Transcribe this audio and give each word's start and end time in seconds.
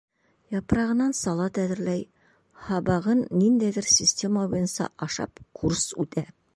Япрағынан 0.53 1.13
салат 1.19 1.59
әҙерләй, 1.65 2.01
һабағын 2.71 3.23
ниндәйҙер 3.43 3.93
система 4.01 4.51
буйынса 4.57 4.93
ашап 5.09 5.49
курс 5.63 5.89
үтә. 6.07 6.31